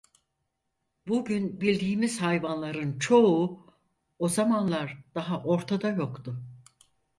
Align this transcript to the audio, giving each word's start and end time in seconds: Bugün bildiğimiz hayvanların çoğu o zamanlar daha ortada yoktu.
Bugün 1.07 1.61
bildiğimiz 1.61 2.21
hayvanların 2.21 2.99
çoğu 2.99 3.65
o 4.19 4.27
zamanlar 4.27 4.97
daha 5.15 5.43
ortada 5.43 5.89
yoktu. 5.89 6.43